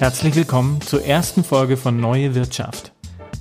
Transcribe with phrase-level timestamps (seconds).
[0.00, 2.92] Herzlich willkommen zur ersten Folge von Neue Wirtschaft.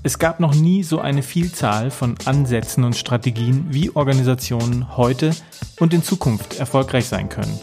[0.03, 5.31] Es gab noch nie so eine Vielzahl von Ansätzen und Strategien, wie Organisationen heute
[5.79, 7.57] und in Zukunft erfolgreich sein können.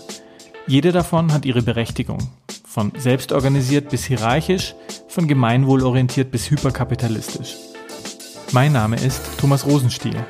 [0.66, 2.30] Jede davon hat ihre Berechtigung.
[2.66, 4.74] Von selbstorganisiert bis hierarchisch,
[5.08, 7.54] von gemeinwohlorientiert bis hyperkapitalistisch.
[8.52, 10.24] Mein Name ist Thomas Rosenstiel.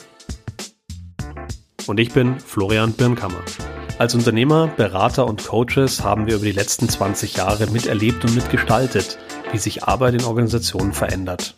[1.86, 3.44] Und ich bin Florian Birnkammer.
[3.98, 9.18] Als Unternehmer, Berater und Coaches haben wir über die letzten 20 Jahre miterlebt und mitgestaltet,
[9.52, 11.54] wie sich Arbeit in Organisationen verändert.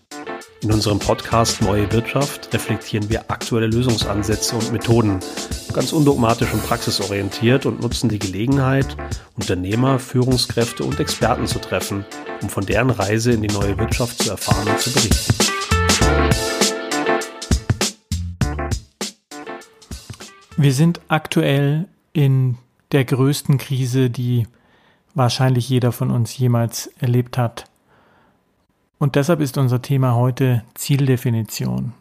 [0.61, 5.19] In unserem Podcast Neue Wirtschaft reflektieren wir aktuelle Lösungsansätze und Methoden,
[5.73, 8.97] ganz undogmatisch und praxisorientiert und nutzen die Gelegenheit,
[9.37, 12.05] Unternehmer, Führungskräfte und Experten zu treffen,
[12.41, 15.35] um von deren Reise in die neue Wirtschaft zu erfahren und zu berichten.
[20.57, 22.57] Wir sind aktuell in
[22.93, 24.47] der größten Krise, die
[25.15, 27.65] wahrscheinlich jeder von uns jemals erlebt hat.
[28.99, 31.93] Und deshalb ist unser Thema heute Zieldefinition.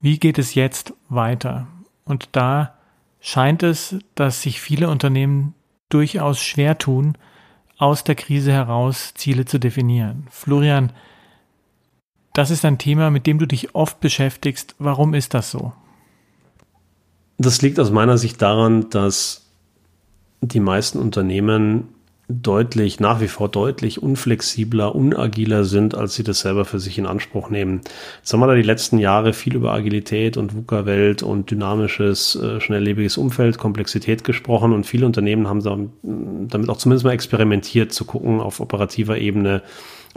[0.00, 1.66] Wie geht es jetzt weiter?
[2.04, 2.74] Und da
[3.20, 5.54] scheint es, dass sich viele Unternehmen
[5.90, 7.16] durchaus schwer tun,
[7.76, 10.26] aus der Krise heraus Ziele zu definieren.
[10.30, 10.92] Florian,
[12.32, 14.74] das ist ein Thema, mit dem du dich oft beschäftigst.
[14.78, 15.72] Warum ist das so?
[17.42, 19.46] Das liegt aus meiner Sicht daran, dass
[20.42, 21.88] die meisten Unternehmen
[22.28, 27.06] deutlich, nach wie vor deutlich unflexibler, unagiler sind, als sie das selber für sich in
[27.06, 27.80] Anspruch nehmen.
[28.18, 32.60] Jetzt haben wir da die letzten Jahre viel über Agilität und VUCA-Welt und dynamisches, äh,
[32.60, 35.62] schnelllebiges Umfeld, Komplexität gesprochen und viele Unternehmen haben
[36.02, 39.62] damit auch zumindest mal experimentiert, zu gucken auf operativer Ebene,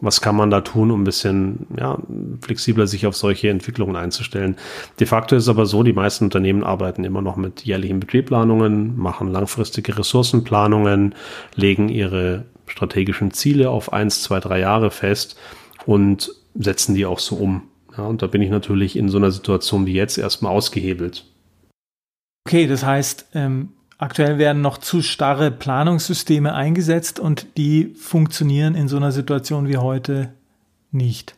[0.02, 1.97] was kann man da tun, um ein bisschen ja,
[2.41, 4.55] flexibler sich auf solche Entwicklungen einzustellen.
[5.00, 8.97] De facto ist es aber so, die meisten Unternehmen arbeiten immer noch mit jährlichen Budgetplanungen,
[8.97, 11.16] machen langfristige Ressourcenplanungen,
[11.55, 15.38] legen ihre strategischen Ziele auf eins, zwei, drei Jahre fest
[15.85, 17.63] und setzen die auch so um.
[17.97, 21.25] Ja, und da bin ich natürlich in so einer Situation wie jetzt erstmal ausgehebelt.
[22.47, 23.69] Okay, das heißt, ähm,
[24.03, 29.78] Aktuell werden noch zu starre Planungssysteme eingesetzt und die funktionieren in so einer Situation wie
[29.78, 30.34] heute
[30.91, 31.36] nicht.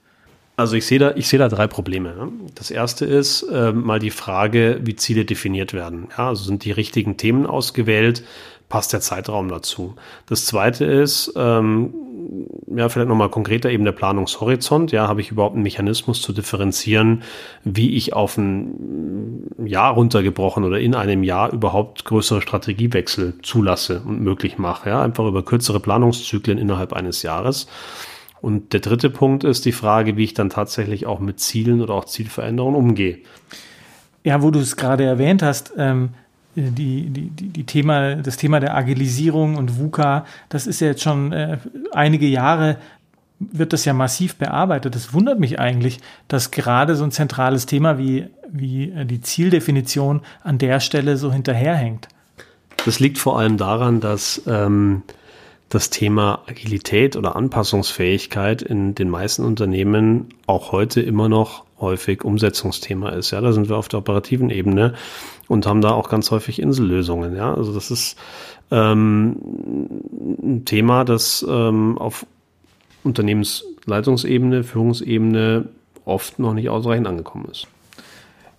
[0.58, 2.32] Also ich sehe da, ich da drei Probleme.
[2.56, 6.08] Das erste ist äh, mal die Frage, wie Ziele definiert werden.
[6.18, 8.24] Ja, also sind die richtigen Themen ausgewählt?
[8.68, 9.94] Passt der Zeitraum dazu?
[10.26, 11.94] Das zweite ist, ähm,
[12.76, 14.92] ja, vielleicht nochmal konkreter eben der Planungshorizont.
[14.92, 17.24] Ja, habe ich überhaupt einen Mechanismus zu differenzieren,
[17.64, 24.22] wie ich auf ein Jahr runtergebrochen oder in einem Jahr überhaupt größere Strategiewechsel zulasse und
[24.22, 24.90] möglich mache.
[24.90, 27.68] Ja, einfach über kürzere Planungszyklen innerhalb eines Jahres.
[28.42, 31.96] Und der dritte Punkt ist die Frage, wie ich dann tatsächlich auch mit Zielen oder
[31.96, 33.20] auch Zielveränderungen umgehe.
[34.24, 36.10] Ja, wo du es gerade erwähnt hast, ähm,
[36.56, 41.32] die, die, die Thema, das Thema der Agilisierung und VUCA, das ist ja jetzt schon
[41.32, 41.58] äh,
[41.92, 42.78] einige Jahre
[43.40, 44.96] wird das ja massiv bearbeitet.
[44.96, 50.22] Das wundert mich eigentlich, dass gerade so ein zentrales Thema wie, wie äh, die Zieldefinition
[50.44, 52.08] an der Stelle so hinterherhängt.
[52.86, 55.04] Das liegt vor allem daran, dass ähm,
[55.70, 63.10] das Thema Agilität oder Anpassungsfähigkeit in den meisten Unternehmen auch heute immer noch häufig Umsetzungsthema
[63.10, 63.32] ist.
[63.32, 64.94] Ja, da sind wir auf der operativen Ebene
[65.48, 67.36] und haben da auch ganz häufig Insellösungen.
[67.36, 68.18] Ja, also das ist
[68.72, 69.36] ähm,
[70.42, 72.26] ein Thema, das ähm, auf
[73.04, 75.66] Unternehmensleitungsebene, Führungsebene
[76.06, 77.68] oft noch nicht ausreichend angekommen ist.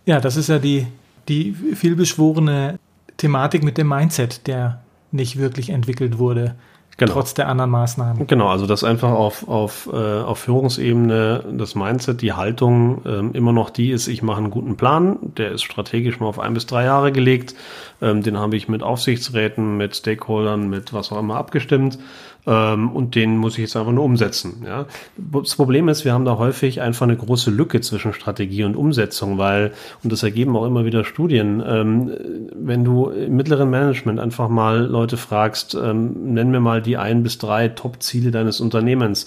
[0.05, 0.87] Ja, das ist ja die,
[1.29, 2.79] die vielbeschworene
[3.17, 6.55] Thematik mit dem Mindset, der nicht wirklich entwickelt wurde.
[6.99, 7.13] Genau.
[7.13, 8.27] Trotz der anderen Maßnahmen.
[8.27, 13.53] Genau, also das einfach auf, auf, äh, auf Führungsebene, das Mindset, die Haltung äh, immer
[13.53, 16.65] noch die ist, ich mache einen guten Plan, der ist strategisch mal auf ein bis
[16.65, 17.55] drei Jahre gelegt,
[18.01, 21.99] ähm, den habe ich mit Aufsichtsräten, mit Stakeholdern, mit was auch immer abgestimmt
[22.47, 24.63] ähm, und den muss ich jetzt einfach nur umsetzen.
[24.65, 24.87] Ja?
[25.17, 29.39] Das Problem ist, wir haben da häufig einfach eine große Lücke zwischen Strategie und Umsetzung,
[29.39, 32.13] weil, und das ergeben auch immer wieder Studien, ähm,
[32.55, 37.23] wenn du im mittleren Management einfach mal Leute fragst, ähm, nenn mir mal die ein
[37.23, 39.27] bis drei Top-Ziele deines Unternehmens,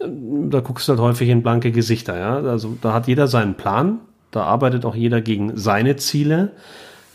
[0.00, 2.18] ähm, da guckst du halt häufig in blanke Gesichter.
[2.18, 2.36] Ja?
[2.38, 3.98] Also da hat jeder seinen Plan,
[4.30, 6.52] da arbeitet auch jeder gegen seine Ziele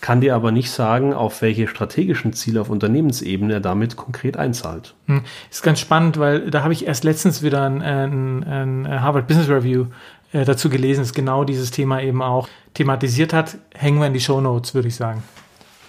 [0.02, 4.96] kann dir aber nicht sagen, auf welche strategischen Ziele auf Unternehmensebene er damit konkret einzahlt.
[5.08, 5.24] Hm.
[5.50, 9.50] Ist ganz spannend, weil da habe ich erst letztens wieder ein, ein, ein Harvard Business
[9.50, 9.88] Review
[10.32, 13.58] äh, dazu gelesen, das genau dieses Thema eben auch thematisiert hat.
[13.74, 15.24] Hängen wir in die Show Notes, würde ich sagen.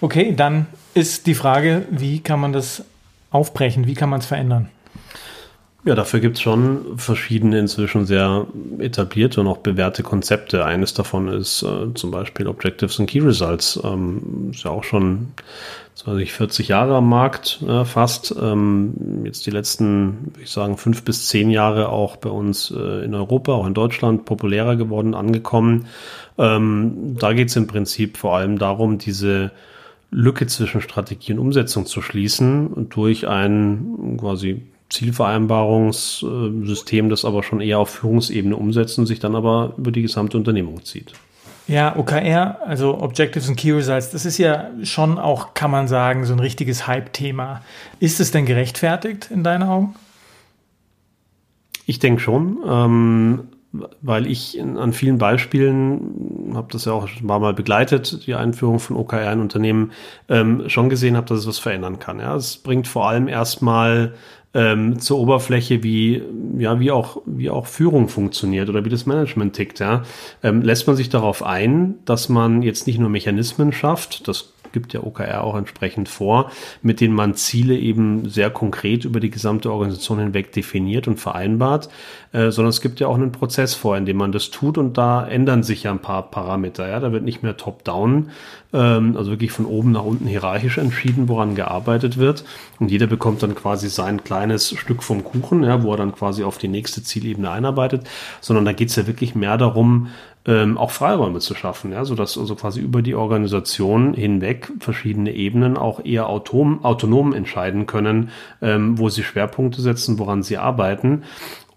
[0.01, 2.83] Okay, dann ist die Frage, wie kann man das
[3.29, 3.85] aufbrechen?
[3.85, 4.69] Wie kann man es verändern?
[5.83, 8.45] Ja, dafür gibt es schon verschiedene inzwischen sehr
[8.77, 10.63] etablierte und auch bewährte Konzepte.
[10.63, 13.79] Eines davon ist äh, zum Beispiel Objectives and Key Results.
[13.83, 15.29] Ähm, ist ja auch schon
[15.95, 18.35] 20, 40 Jahre am Markt äh, fast.
[18.39, 23.03] Ähm, jetzt die letzten, würde ich sagen, fünf bis zehn Jahre auch bei uns äh,
[23.03, 25.87] in Europa, auch in Deutschland populärer geworden, angekommen.
[26.37, 29.49] Ähm, da geht es im Prinzip vor allem darum, diese
[30.11, 34.61] Lücke zwischen Strategie und Umsetzung zu schließen durch ein quasi
[34.91, 40.37] Zielvereinbarungssystem, das aber schon eher auf Führungsebene umsetzt und sich dann aber über die gesamte
[40.37, 41.11] Unternehmung zieht.
[41.67, 46.25] Ja, OKR, also Objectives and Key Results, das ist ja schon auch, kann man sagen,
[46.25, 47.61] so ein richtiges Hype-Thema.
[47.99, 49.95] Ist es denn gerechtfertigt in deinen Augen?
[51.85, 52.57] Ich denke schon.
[52.67, 58.35] Ähm, weil ich an vielen Beispielen, habe das ja auch ein paar Mal begleitet, die
[58.35, 59.91] Einführung von OKR in Unternehmen,
[60.27, 62.19] ähm, schon gesehen habe, dass es was verändern kann.
[62.19, 64.13] Ja, es bringt vor allem erstmal
[64.53, 66.21] ähm, zur Oberfläche, wie,
[66.57, 70.03] ja, wie auch, wie auch Führung funktioniert oder wie das Management tickt, ja.
[70.43, 74.93] Ähm, lässt man sich darauf ein, dass man jetzt nicht nur Mechanismen schafft, das gibt
[74.93, 76.51] ja OKR auch entsprechend vor,
[76.81, 81.89] mit denen man Ziele eben sehr konkret über die gesamte Organisation hinweg definiert und vereinbart,
[82.31, 84.97] äh, sondern es gibt ja auch einen Prozess vor, in dem man das tut und
[84.97, 86.87] da ändern sich ja ein paar Parameter.
[86.87, 88.29] Ja, da wird nicht mehr top-down,
[88.73, 92.43] ähm, also wirklich von oben nach unten hierarchisch entschieden, woran gearbeitet wird.
[92.79, 96.43] Und jeder bekommt dann quasi sein kleines Stück vom Kuchen, ja, wo er dann quasi
[96.43, 98.07] auf die nächste Zielebene einarbeitet,
[98.39, 100.07] sondern da geht es ja wirklich mehr darum,
[100.45, 105.77] ähm, auch Freiräume zu schaffen, ja, sodass also quasi über die Organisation hinweg verschiedene Ebenen
[105.77, 108.29] auch eher autom, autonom entscheiden können,
[108.61, 111.23] ähm, wo sie Schwerpunkte setzen, woran sie arbeiten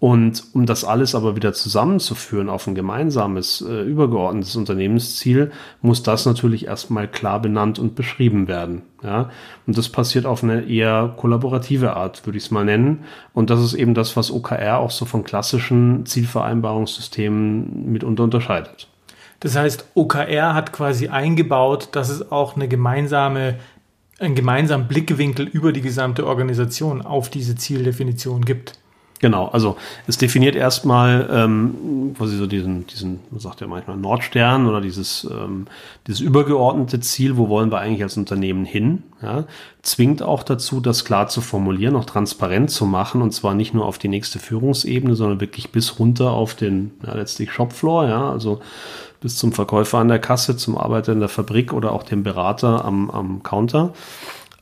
[0.05, 6.27] und um das alles aber wieder zusammenzuführen auf ein gemeinsames, äh, übergeordnetes Unternehmensziel, muss das
[6.27, 8.83] natürlich erstmal klar benannt und beschrieben werden.
[9.01, 9.31] Ja?
[9.65, 13.05] Und das passiert auf eine eher kollaborative Art, würde ich es mal nennen.
[13.33, 18.87] Und das ist eben das, was OKR auch so von klassischen Zielvereinbarungssystemen mitunter unterscheidet.
[19.39, 23.55] Das heißt, OKR hat quasi eingebaut, dass es auch eine gemeinsame
[24.19, 28.79] einen gemeinsamen Blickwinkel über die gesamte Organisation auf diese Zieldefinition gibt.
[29.21, 29.77] Genau, also
[30.07, 35.25] es definiert erstmal ähm, quasi so diesen, diesen, man sagt ja manchmal Nordstern oder dieses,
[35.31, 35.67] ähm,
[36.05, 39.45] dieses übergeordnete Ziel, wo wollen wir eigentlich als Unternehmen hin, ja,
[39.81, 43.85] zwingt auch dazu, das klar zu formulieren, auch transparent zu machen und zwar nicht nur
[43.85, 48.59] auf die nächste Führungsebene, sondern wirklich bis runter auf den ja, letztlich Shopfloor, ja, also
[49.21, 52.83] bis zum Verkäufer an der Kasse, zum Arbeiter in der Fabrik oder auch dem Berater
[52.83, 53.93] am, am Counter.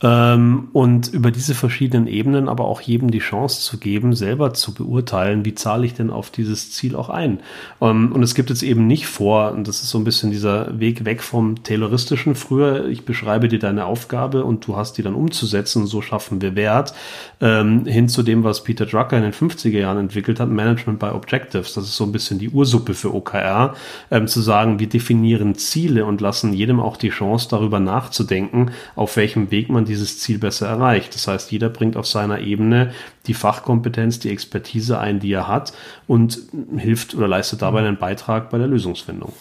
[0.04, 4.74] Ähm, und über diese verschiedenen Ebenen aber auch jedem die Chance zu geben, selber zu
[4.74, 7.40] beurteilen, wie zahle ich denn auf dieses Ziel auch ein.
[7.80, 10.78] Ähm, und es gibt jetzt eben nicht vor, und das ist so ein bisschen dieser
[10.78, 15.14] Weg weg vom Tayloristischen früher, ich beschreibe dir deine Aufgabe und du hast die dann
[15.14, 16.92] umzusetzen, so schaffen wir Wert,
[17.40, 21.06] ähm, hin zu dem, was Peter Drucker in den 50er Jahren entwickelt hat, Management by
[21.06, 21.72] Objectives.
[21.72, 23.74] Das ist so ein bisschen die Ursuppe für OKR,
[24.10, 29.16] ähm, zu sagen, wir definieren Ziele und lassen jedem auch die Chance, darüber nachzudenken, auf
[29.16, 31.14] welchem Weg man die dieses Ziel besser erreicht.
[31.14, 32.92] Das heißt, jeder bringt auf seiner Ebene
[33.26, 35.72] die Fachkompetenz, die Expertise ein, die er hat
[36.06, 36.38] und
[36.76, 39.32] hilft oder leistet dabei einen Beitrag bei der Lösungsfindung.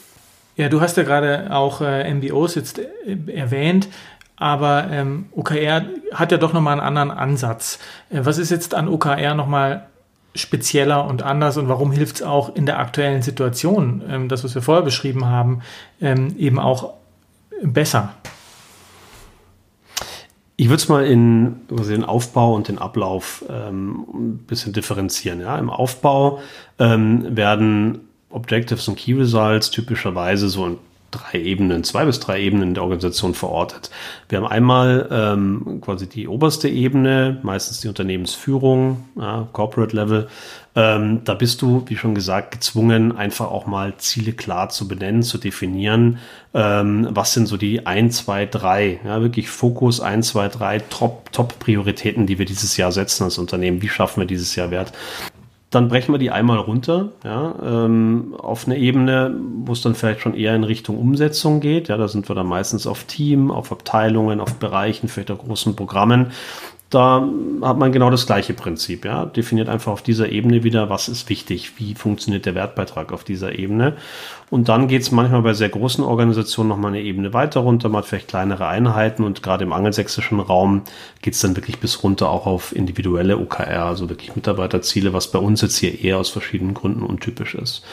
[0.56, 3.88] Ja, du hast ja gerade auch äh, MBOs jetzt äh, erwähnt.
[4.36, 7.80] Aber ähm, OKR hat ja doch nochmal einen anderen Ansatz.
[8.10, 9.88] Äh, was ist jetzt an OKR nochmal
[10.36, 14.56] spezieller und anders und warum hilft es auch in der aktuellen Situation, ähm, das, was
[14.56, 15.62] wir vorher beschrieben haben,
[16.02, 16.94] ähm, eben auch
[17.62, 18.14] besser?
[20.64, 25.42] Ich würde es mal in also den Aufbau und den Ablauf ähm, ein bisschen differenzieren.
[25.42, 25.58] Ja?
[25.58, 26.40] Im Aufbau
[26.80, 30.78] ähm, werden Objectives und Key Results typischerweise so in
[31.14, 33.90] drei Ebenen, zwei bis drei Ebenen der Organisation verortet.
[34.30, 40.28] Wir haben einmal ähm, quasi die oberste Ebene, meistens die Unternehmensführung, ja, Corporate Level.
[40.76, 45.22] Ähm, da bist du, wie schon gesagt, gezwungen, einfach auch mal Ziele klar zu benennen,
[45.22, 46.18] zu definieren.
[46.54, 51.32] Ähm, was sind so die ein, zwei, drei, ja, wirklich Fokus ein, zwei, drei Top,
[51.32, 53.82] Top-Prioritäten, die wir dieses Jahr setzen als Unternehmen?
[53.82, 54.94] Wie schaffen wir dieses Jahr Wert?
[55.74, 60.22] Dann brechen wir die einmal runter, ja, ähm, auf eine Ebene, wo es dann vielleicht
[60.22, 61.88] schon eher in Richtung Umsetzung geht.
[61.88, 65.76] Ja, da sind wir dann meistens auf Team, auf Abteilungen, auf Bereichen, vielleicht auch großen
[65.76, 66.32] Programmen
[66.94, 67.28] da
[67.62, 69.06] hat man genau das gleiche Prinzip.
[69.06, 69.26] Ja?
[69.26, 73.58] Definiert einfach auf dieser Ebene wieder, was ist wichtig, wie funktioniert der Wertbeitrag auf dieser
[73.58, 73.96] Ebene.
[74.50, 78.04] Und dann geht es manchmal bei sehr großen Organisationen nochmal eine Ebene weiter runter, man
[78.04, 80.84] hat vielleicht kleinere Einheiten und gerade im angelsächsischen Raum
[81.24, 85.40] geht es dann wirklich bis runter auch auf individuelle OKR, also wirklich Mitarbeiterziele, was bei
[85.40, 87.84] uns jetzt hier eher aus verschiedenen Gründen untypisch ist.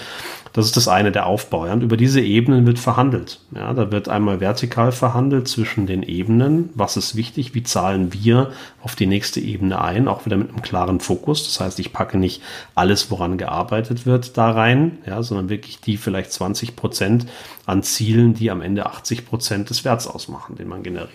[0.52, 1.66] Das ist das eine, der Aufbau.
[1.66, 1.72] Ja.
[1.72, 3.40] Und über diese Ebenen wird verhandelt.
[3.54, 6.70] Ja, da wird einmal vertikal verhandelt zwischen den Ebenen.
[6.74, 7.54] Was ist wichtig?
[7.54, 8.50] Wie zahlen wir
[8.82, 10.08] auf die nächste Ebene ein?
[10.08, 11.44] Auch wieder mit einem klaren Fokus.
[11.44, 12.42] Das heißt, ich packe nicht
[12.74, 17.26] alles, woran gearbeitet wird, da rein, ja, sondern wirklich die vielleicht 20 Prozent
[17.66, 21.10] an Zielen, die am Ende 80 Prozent des Werts ausmachen, den man generiert.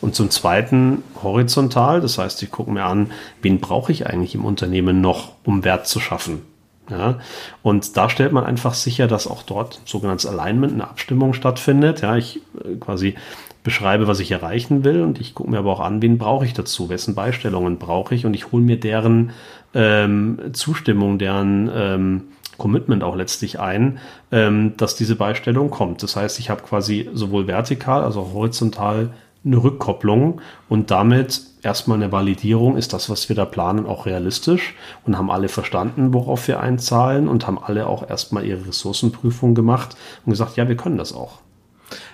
[0.00, 4.44] Und zum Zweiten horizontal, das heißt, ich gucke mir an, wen brauche ich eigentlich im
[4.44, 6.42] Unternehmen noch, um Wert zu schaffen.
[6.90, 7.18] Ja,
[7.62, 12.02] und da stellt man einfach sicher, dass auch dort sogenanntes Alignment, eine Abstimmung stattfindet.
[12.02, 13.14] Ja, ich äh, quasi
[13.62, 16.52] beschreibe, was ich erreichen will und ich gucke mir aber auch an, wen brauche ich
[16.52, 19.30] dazu, wessen Beistellungen brauche ich und ich hole mir deren
[19.74, 22.22] ähm, Zustimmung, deren ähm,
[22.58, 23.98] Commitment auch letztlich ein,
[24.30, 26.02] ähm, dass diese Beistellung kommt.
[26.02, 29.10] Das heißt, ich habe quasi sowohl vertikal als auch horizontal
[29.44, 34.74] eine Rückkopplung und damit erstmal eine Validierung, ist das, was wir da planen, auch realistisch
[35.04, 39.96] und haben alle verstanden, worauf wir einzahlen und haben alle auch erstmal ihre Ressourcenprüfung gemacht
[40.24, 41.40] und gesagt, ja, wir können das auch.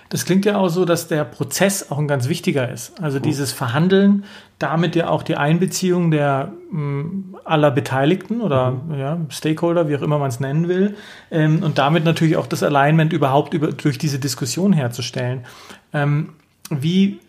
[0.09, 2.99] Das klingt ja auch so, dass der Prozess auch ein ganz wichtiger ist.
[3.01, 4.25] Also dieses Verhandeln,
[4.57, 8.99] damit ja auch die Einbeziehung der mh, mm, aller Beteiligten oder mhm.
[8.99, 10.95] ja, Stakeholder, wie auch immer man es nennen will,
[11.29, 15.45] ähm, und damit natürlich auch das Alignment überhaupt über, durch diese Diskussion herzustellen.
[15.93, 16.29] Ähm,
[16.69, 17.19] wie,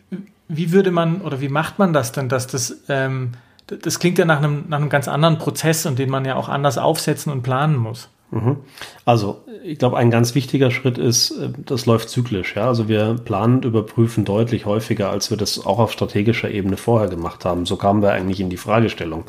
[0.49, 3.33] wie würde man oder wie macht man das denn, dass das, ähm,
[3.67, 6.49] das klingt ja nach einem, nach einem ganz anderen Prozess und den man ja auch
[6.49, 8.09] anders aufsetzen und planen muss.
[8.31, 8.59] Mhm.
[9.05, 12.55] Also, ich glaube, ein ganz wichtiger Schritt ist, äh, das läuft zyklisch.
[12.55, 12.69] Ja?
[12.69, 17.09] Also wir planen und überprüfen deutlich häufiger, als wir das auch auf strategischer Ebene vorher
[17.09, 17.67] gemacht haben.
[17.67, 19.25] So kamen wir eigentlich in die Fragestellung.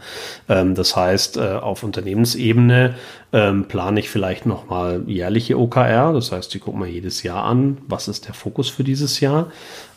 [0.48, 2.96] Ähm, das heißt, äh, auf Unternehmensebene
[3.34, 6.14] ähm, plane ich vielleicht nochmal jährliche OKR.
[6.14, 9.48] Das heißt, ich gucke mal jedes Jahr an, was ist der Fokus für dieses Jahr.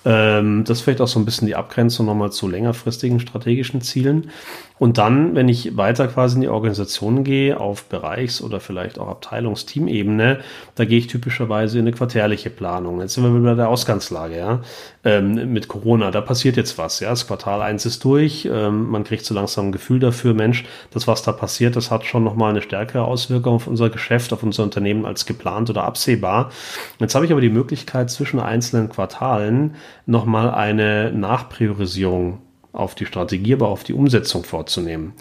[0.05, 4.31] Ähm, das ist vielleicht auch so ein bisschen die Abgrenzung nochmal zu längerfristigen strategischen Zielen.
[4.77, 9.09] Und dann, wenn ich weiter quasi in die Organisation gehe, auf Bereichs- oder vielleicht auch
[9.09, 10.41] Abteilungsteamebene,
[10.75, 13.01] da gehe ich typischerweise in eine quartärliche Planung.
[13.01, 14.61] Jetzt sind wir bei der Ausgangslage, ja.
[15.05, 17.11] Ähm, mit Corona, da passiert jetzt was, ja.
[17.11, 21.07] Das Quartal 1 ist durch, ähm, man kriegt so langsam ein Gefühl dafür, Mensch, das,
[21.07, 24.65] was da passiert, das hat schon nochmal eine stärkere Auswirkung auf unser Geschäft, auf unser
[24.65, 26.51] Unternehmen als geplant oder absehbar.
[26.99, 32.39] Jetzt habe ich aber die Möglichkeit, zwischen einzelnen Quartalen nochmal eine Nachpriorisierung
[32.73, 35.13] auf die Strategie, aber auf die Umsetzung vorzunehmen.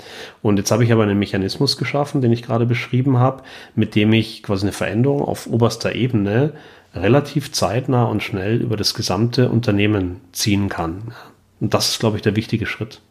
[0.41, 3.43] Und jetzt habe ich aber einen Mechanismus geschaffen, den ich gerade beschrieben habe,
[3.75, 6.53] mit dem ich quasi eine Veränderung auf oberster Ebene
[6.95, 11.13] relativ zeitnah und schnell über das gesamte Unternehmen ziehen kann.
[11.59, 13.01] Und das ist, glaube ich, der wichtige Schritt.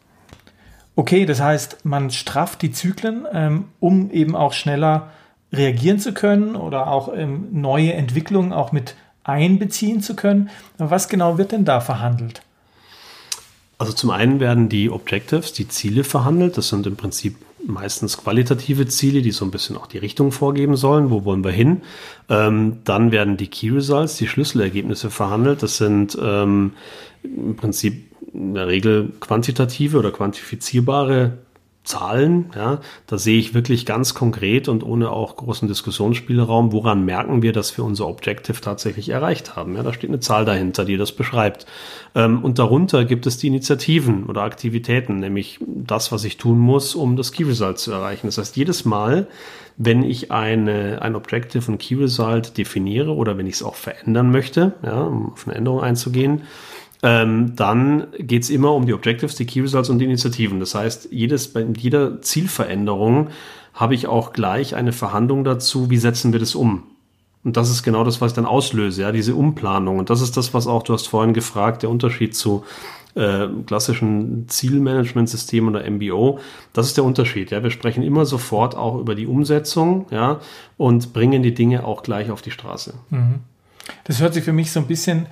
[0.95, 5.09] Okay, das heißt, man strafft die Zyklen, ähm, um eben auch schneller
[5.51, 10.49] reagieren zu können oder auch ähm, neue Entwicklungen auch mit einbeziehen zu können.
[10.77, 12.41] Was genau wird denn da verhandelt?
[13.77, 16.57] Also zum einen werden die Objectives, die Ziele verhandelt.
[16.57, 20.75] Das sind im Prinzip meistens qualitative Ziele, die so ein bisschen auch die Richtung vorgeben
[20.75, 21.09] sollen.
[21.09, 21.81] Wo wollen wir hin?
[22.29, 25.63] Ähm, dann werden die Key Results, die Schlüsselergebnisse verhandelt.
[25.63, 26.73] Das sind ähm,
[27.23, 31.37] im Prinzip in der Regel quantitative oder quantifizierbare
[31.83, 37.41] Zahlen, ja, da sehe ich wirklich ganz konkret und ohne auch großen Diskussionsspielraum, woran merken
[37.41, 39.75] wir, dass wir unser Objective tatsächlich erreicht haben.
[39.75, 41.65] Ja, da steht eine Zahl dahinter, die das beschreibt.
[42.15, 46.95] Ähm, und darunter gibt es die Initiativen oder Aktivitäten, nämlich das, was ich tun muss,
[46.95, 48.27] um das Key Result zu erreichen.
[48.27, 49.27] Das heißt, jedes Mal,
[49.75, 54.31] wenn ich eine, ein Objective und Key Result definiere oder wenn ich es auch verändern
[54.31, 56.43] möchte, ja, um auf eine Änderung einzugehen,
[57.03, 60.61] ähm, dann geht es immer um die Objectives, die Key Results und die Initiativen.
[60.61, 63.27] Das heißt, jedes, bei jeder Zielveränderung
[63.73, 66.83] habe ich auch gleich eine Verhandlung dazu, wie setzen wir das um.
[67.43, 69.99] Und das ist genau das, was ich dann auslöse, ja, diese Umplanung.
[69.99, 72.63] Und das ist das, was auch, du hast vorhin gefragt, der Unterschied zu
[73.15, 76.39] äh, klassischen Zielmanagementsystemen oder MBO.
[76.71, 77.51] Das ist der Unterschied.
[77.51, 80.39] Ja, wir sprechen immer sofort auch über die Umsetzung, ja,
[80.77, 82.93] und bringen die Dinge auch gleich auf die Straße.
[83.09, 83.41] Mhm.
[84.05, 85.25] Das hört sich für mich so ein bisschen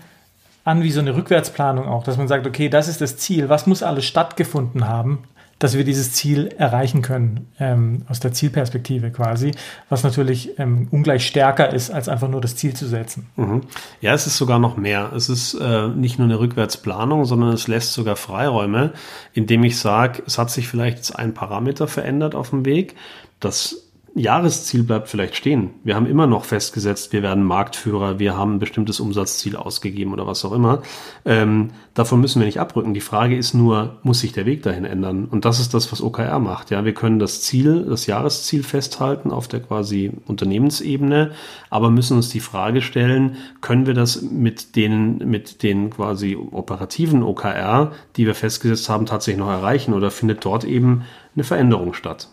[0.63, 3.67] an wie so eine Rückwärtsplanung auch, dass man sagt, okay, das ist das Ziel, was
[3.67, 5.23] muss alles stattgefunden haben,
[5.61, 9.51] dass wir dieses Ziel erreichen können, ähm, aus der Zielperspektive quasi,
[9.89, 13.27] was natürlich ähm, ungleich stärker ist, als einfach nur das Ziel zu setzen.
[13.35, 13.61] Mhm.
[14.01, 15.11] Ja, es ist sogar noch mehr.
[15.15, 18.93] Es ist äh, nicht nur eine Rückwärtsplanung, sondern es lässt sogar Freiräume,
[19.33, 22.95] indem ich sage, es hat sich vielleicht ein Parameter verändert auf dem Weg.
[23.39, 25.69] Das Jahresziel bleibt vielleicht stehen.
[25.85, 30.27] Wir haben immer noch festgesetzt, wir werden Marktführer, wir haben ein bestimmtes Umsatzziel ausgegeben oder
[30.27, 30.81] was auch immer.
[31.23, 32.93] Ähm, davon müssen wir nicht abrücken.
[32.93, 35.25] Die Frage ist nur, muss sich der Weg dahin ändern?
[35.25, 36.71] Und das ist das, was OKR macht.
[36.71, 41.31] Ja, wir können das Ziel, das Jahresziel festhalten auf der quasi Unternehmensebene,
[41.69, 47.23] aber müssen uns die Frage stellen, können wir das mit den, mit den quasi operativen
[47.23, 51.03] OKR, die wir festgesetzt haben, tatsächlich noch erreichen oder findet dort eben
[51.33, 52.27] eine Veränderung statt?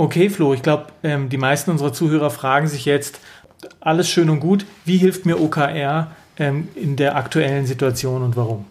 [0.00, 3.20] Okay, Flo, ich glaube, ähm, die meisten unserer Zuhörer fragen sich jetzt,
[3.80, 8.64] alles schön und gut, wie hilft mir OKR ähm, in der aktuellen Situation und warum?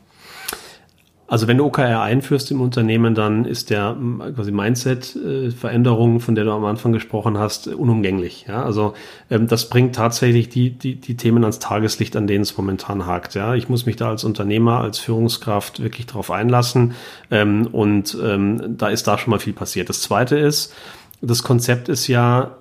[1.28, 3.96] Also wenn du OKR einführst im Unternehmen, dann ist der
[4.36, 8.46] quasi Mindset-Veränderung, von der du am Anfang gesprochen hast, unumgänglich.
[8.48, 8.64] Ja?
[8.64, 8.96] Also
[9.30, 13.36] ähm, das bringt tatsächlich die, die, die Themen ans Tageslicht, an denen es momentan hakt.
[13.36, 13.54] Ja?
[13.54, 16.96] Ich muss mich da als Unternehmer, als Führungskraft wirklich darauf einlassen
[17.30, 19.90] ähm, und ähm, da ist da schon mal viel passiert.
[19.90, 20.74] Das Zweite ist,
[21.22, 22.56] das Konzept ist ja,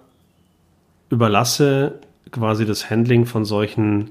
[1.10, 2.00] überlasse
[2.30, 4.10] quasi das Handling von solchen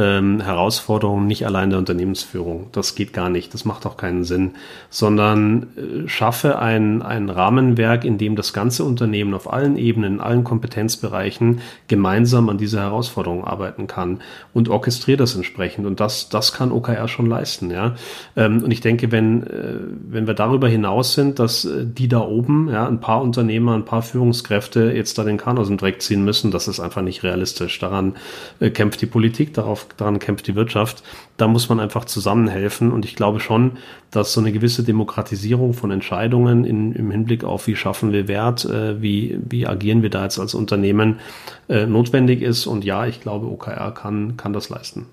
[0.00, 2.68] ähm, Herausforderungen nicht allein der Unternehmensführung.
[2.72, 3.52] Das geht gar nicht.
[3.52, 4.52] Das macht auch keinen Sinn.
[4.88, 10.20] Sondern äh, schaffe ein, ein Rahmenwerk, in dem das ganze Unternehmen auf allen Ebenen, in
[10.20, 14.20] allen Kompetenzbereichen gemeinsam an dieser Herausforderung arbeiten kann
[14.54, 15.86] und orchestriere das entsprechend.
[15.86, 17.70] Und das, das kann OKR schon leisten.
[17.70, 17.94] Ja?
[18.36, 19.74] Ähm, und ich denke, wenn, äh,
[20.08, 23.84] wenn wir darüber hinaus sind, dass äh, die da oben, ja, ein paar Unternehmer, ein
[23.84, 27.22] paar Führungskräfte jetzt da den Kahn aus dem Dreck ziehen müssen, das ist einfach nicht
[27.22, 27.78] realistisch.
[27.78, 28.14] Daran
[28.60, 31.02] äh, kämpft die Politik, darauf daran kämpft die Wirtschaft.
[31.36, 32.92] Da muss man einfach zusammenhelfen.
[32.92, 33.78] Und ich glaube schon,
[34.10, 38.64] dass so eine gewisse Demokratisierung von Entscheidungen in, im Hinblick auf, wie schaffen wir Wert,
[38.64, 41.20] äh, wie, wie agieren wir da jetzt als Unternehmen,
[41.68, 42.66] äh, notwendig ist.
[42.66, 45.06] Und ja, ich glaube, OKR kann, kann das leisten.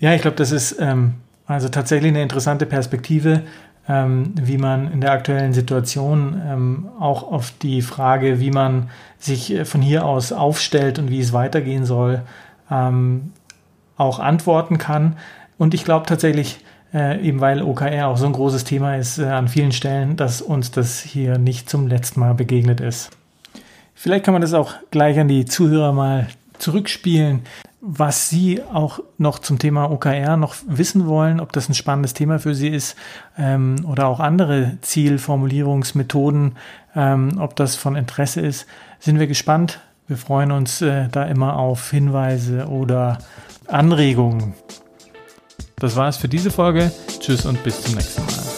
[0.00, 1.14] Ja, ich glaube, das ist ähm,
[1.46, 3.42] also tatsächlich eine interessante Perspektive,
[3.88, 9.52] ähm, wie man in der aktuellen Situation ähm, auch auf die Frage, wie man sich
[9.52, 12.22] äh, von hier aus aufstellt und wie es weitergehen soll,
[12.70, 13.32] ähm,
[13.96, 15.16] auch antworten kann.
[15.58, 16.60] Und ich glaube tatsächlich,
[16.92, 20.42] äh, eben weil OKR auch so ein großes Thema ist äh, an vielen Stellen, dass
[20.42, 23.10] uns das hier nicht zum letzten Mal begegnet ist.
[23.94, 27.42] Vielleicht kann man das auch gleich an die Zuhörer mal zurückspielen,
[27.80, 32.38] was Sie auch noch zum Thema OKR noch wissen wollen, ob das ein spannendes Thema
[32.38, 32.96] für Sie ist
[33.36, 36.56] ähm, oder auch andere Zielformulierungsmethoden,
[36.96, 38.66] ähm, ob das von Interesse ist,
[39.00, 39.80] sind wir gespannt.
[40.08, 43.18] Wir freuen uns äh, da immer auf Hinweise oder
[43.66, 44.54] Anregungen.
[45.76, 46.92] Das war es für diese Folge.
[47.20, 48.53] Tschüss und bis zum nächsten Mal.